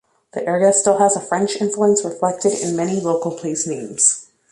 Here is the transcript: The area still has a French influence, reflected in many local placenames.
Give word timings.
The 0.33 0.43
area 0.49 0.73
still 0.73 0.97
has 0.97 1.15
a 1.15 1.19
French 1.19 1.57
influence, 1.57 2.03
reflected 2.03 2.53
in 2.53 2.75
many 2.75 2.99
local 2.99 3.37
placenames. 3.37 4.29